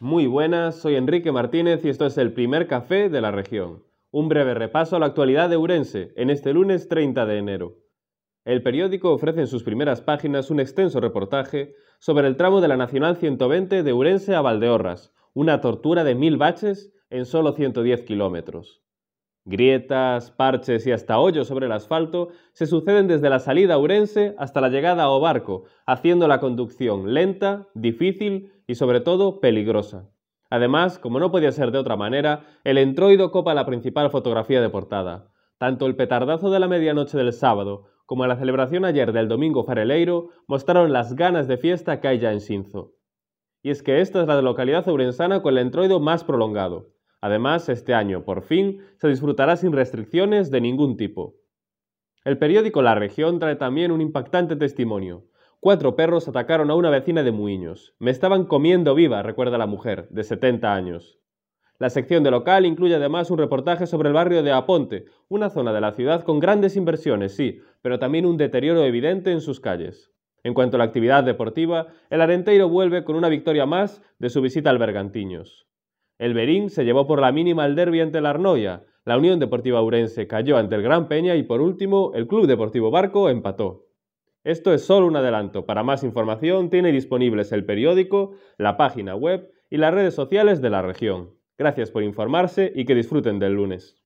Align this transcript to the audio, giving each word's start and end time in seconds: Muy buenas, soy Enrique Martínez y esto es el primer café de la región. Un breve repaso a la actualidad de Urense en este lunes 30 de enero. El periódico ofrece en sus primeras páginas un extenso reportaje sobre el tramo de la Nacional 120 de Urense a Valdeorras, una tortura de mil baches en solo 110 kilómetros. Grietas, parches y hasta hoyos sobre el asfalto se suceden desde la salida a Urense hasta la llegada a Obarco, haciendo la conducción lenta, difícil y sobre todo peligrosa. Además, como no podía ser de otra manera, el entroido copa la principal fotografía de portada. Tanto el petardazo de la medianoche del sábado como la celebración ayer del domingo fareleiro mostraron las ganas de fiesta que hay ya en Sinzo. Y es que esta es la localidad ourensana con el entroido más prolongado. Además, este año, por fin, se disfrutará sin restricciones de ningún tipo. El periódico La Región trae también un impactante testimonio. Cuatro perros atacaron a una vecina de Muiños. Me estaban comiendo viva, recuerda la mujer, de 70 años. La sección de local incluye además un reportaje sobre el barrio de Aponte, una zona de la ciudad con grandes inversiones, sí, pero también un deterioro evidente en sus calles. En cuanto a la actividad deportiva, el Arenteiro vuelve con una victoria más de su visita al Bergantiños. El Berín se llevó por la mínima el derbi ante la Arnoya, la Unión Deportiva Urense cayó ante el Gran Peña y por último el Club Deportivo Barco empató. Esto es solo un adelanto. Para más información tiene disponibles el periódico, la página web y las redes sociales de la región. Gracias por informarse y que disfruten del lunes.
Muy 0.00 0.26
buenas, 0.26 0.76
soy 0.76 0.96
Enrique 0.96 1.32
Martínez 1.32 1.84
y 1.84 1.88
esto 1.88 2.06
es 2.06 2.18
el 2.18 2.32
primer 2.32 2.66
café 2.66 3.08
de 3.08 3.20
la 3.20 3.30
región. 3.30 3.82
Un 4.10 4.28
breve 4.28 4.52
repaso 4.52 4.96
a 4.96 4.98
la 4.98 5.06
actualidad 5.06 5.48
de 5.48 5.56
Urense 5.56 6.12
en 6.16 6.28
este 6.28 6.52
lunes 6.52 6.88
30 6.88 7.24
de 7.24 7.38
enero. 7.38 7.78
El 8.44 8.62
periódico 8.62 9.12
ofrece 9.12 9.40
en 9.40 9.46
sus 9.46 9.62
primeras 9.62 10.00
páginas 10.00 10.50
un 10.50 10.60
extenso 10.60 11.00
reportaje 11.00 11.74
sobre 11.98 12.26
el 12.26 12.36
tramo 12.36 12.60
de 12.60 12.68
la 12.68 12.76
Nacional 12.76 13.16
120 13.16 13.82
de 13.82 13.92
Urense 13.92 14.34
a 14.34 14.40
Valdeorras, 14.40 15.14
una 15.32 15.60
tortura 15.60 16.04
de 16.04 16.14
mil 16.14 16.36
baches 16.36 16.92
en 17.08 17.24
solo 17.24 17.52
110 17.52 18.02
kilómetros. 18.02 18.82
Grietas, 19.44 20.30
parches 20.30 20.86
y 20.86 20.92
hasta 20.92 21.18
hoyos 21.18 21.48
sobre 21.48 21.66
el 21.66 21.72
asfalto 21.72 22.28
se 22.52 22.66
suceden 22.66 23.08
desde 23.08 23.28
la 23.28 23.40
salida 23.40 23.74
a 23.74 23.78
Urense 23.78 24.36
hasta 24.38 24.60
la 24.60 24.68
llegada 24.68 25.02
a 25.02 25.10
Obarco, 25.10 25.64
haciendo 25.84 26.28
la 26.28 26.38
conducción 26.38 27.12
lenta, 27.12 27.66
difícil 27.74 28.52
y 28.68 28.76
sobre 28.76 29.00
todo 29.00 29.40
peligrosa. 29.40 30.08
Además, 30.48 30.98
como 31.00 31.18
no 31.18 31.32
podía 31.32 31.50
ser 31.50 31.72
de 31.72 31.78
otra 31.78 31.96
manera, 31.96 32.44
el 32.62 32.78
entroido 32.78 33.32
copa 33.32 33.52
la 33.54 33.66
principal 33.66 34.10
fotografía 34.10 34.60
de 34.60 34.68
portada. 34.68 35.32
Tanto 35.58 35.86
el 35.86 35.96
petardazo 35.96 36.50
de 36.50 36.60
la 36.60 36.68
medianoche 36.68 37.18
del 37.18 37.32
sábado 37.32 37.86
como 38.06 38.26
la 38.26 38.36
celebración 38.36 38.84
ayer 38.84 39.12
del 39.12 39.26
domingo 39.26 39.64
fareleiro 39.64 40.28
mostraron 40.46 40.92
las 40.92 41.16
ganas 41.16 41.48
de 41.48 41.56
fiesta 41.56 42.00
que 42.00 42.08
hay 42.08 42.18
ya 42.18 42.32
en 42.32 42.40
Sinzo. 42.40 42.92
Y 43.62 43.70
es 43.70 43.82
que 43.82 44.00
esta 44.00 44.20
es 44.20 44.28
la 44.28 44.42
localidad 44.42 44.86
ourensana 44.88 45.40
con 45.40 45.54
el 45.54 45.64
entroido 45.64 45.98
más 45.98 46.22
prolongado. 46.22 46.92
Además, 47.22 47.68
este 47.68 47.94
año, 47.94 48.24
por 48.24 48.42
fin, 48.42 48.82
se 48.96 49.08
disfrutará 49.08 49.56
sin 49.56 49.72
restricciones 49.72 50.50
de 50.50 50.60
ningún 50.60 50.96
tipo. 50.96 51.36
El 52.24 52.36
periódico 52.36 52.82
La 52.82 52.96
Región 52.96 53.38
trae 53.38 53.54
también 53.54 53.92
un 53.92 54.00
impactante 54.00 54.56
testimonio. 54.56 55.24
Cuatro 55.60 55.94
perros 55.94 56.26
atacaron 56.26 56.68
a 56.70 56.74
una 56.74 56.90
vecina 56.90 57.22
de 57.22 57.30
Muiños. 57.30 57.94
Me 58.00 58.10
estaban 58.10 58.44
comiendo 58.44 58.96
viva, 58.96 59.22
recuerda 59.22 59.56
la 59.56 59.66
mujer, 59.66 60.08
de 60.10 60.24
70 60.24 60.74
años. 60.74 61.20
La 61.78 61.90
sección 61.90 62.24
de 62.24 62.32
local 62.32 62.66
incluye 62.66 62.96
además 62.96 63.30
un 63.30 63.38
reportaje 63.38 63.86
sobre 63.86 64.08
el 64.08 64.14
barrio 64.14 64.42
de 64.42 64.50
Aponte, 64.50 65.04
una 65.28 65.48
zona 65.48 65.72
de 65.72 65.80
la 65.80 65.92
ciudad 65.92 66.24
con 66.24 66.40
grandes 66.40 66.76
inversiones, 66.76 67.36
sí, 67.36 67.60
pero 67.82 68.00
también 68.00 68.26
un 68.26 68.36
deterioro 68.36 68.84
evidente 68.84 69.30
en 69.30 69.40
sus 69.40 69.60
calles. 69.60 70.12
En 70.42 70.54
cuanto 70.54 70.76
a 70.76 70.78
la 70.78 70.84
actividad 70.84 71.22
deportiva, 71.22 71.86
el 72.10 72.20
Arenteiro 72.20 72.68
vuelve 72.68 73.04
con 73.04 73.14
una 73.14 73.28
victoria 73.28 73.64
más 73.64 74.02
de 74.18 74.28
su 74.28 74.40
visita 74.40 74.70
al 74.70 74.78
Bergantiños. 74.78 75.68
El 76.22 76.34
Berín 76.34 76.70
se 76.70 76.84
llevó 76.84 77.08
por 77.08 77.20
la 77.20 77.32
mínima 77.32 77.66
el 77.66 77.74
derbi 77.74 78.00
ante 78.00 78.20
la 78.20 78.30
Arnoya, 78.30 78.84
la 79.04 79.18
Unión 79.18 79.40
Deportiva 79.40 79.82
Urense 79.82 80.28
cayó 80.28 80.56
ante 80.56 80.76
el 80.76 80.82
Gran 80.82 81.08
Peña 81.08 81.34
y 81.34 81.42
por 81.42 81.60
último 81.60 82.12
el 82.14 82.28
Club 82.28 82.46
Deportivo 82.46 82.92
Barco 82.92 83.28
empató. 83.28 83.88
Esto 84.44 84.72
es 84.72 84.84
solo 84.84 85.08
un 85.08 85.16
adelanto. 85.16 85.66
Para 85.66 85.82
más 85.82 86.04
información 86.04 86.70
tiene 86.70 86.92
disponibles 86.92 87.50
el 87.50 87.64
periódico, 87.64 88.34
la 88.56 88.76
página 88.76 89.16
web 89.16 89.50
y 89.68 89.78
las 89.78 89.92
redes 89.92 90.14
sociales 90.14 90.62
de 90.62 90.70
la 90.70 90.80
región. 90.80 91.30
Gracias 91.58 91.90
por 91.90 92.04
informarse 92.04 92.72
y 92.72 92.84
que 92.84 92.94
disfruten 92.94 93.40
del 93.40 93.54
lunes. 93.54 94.00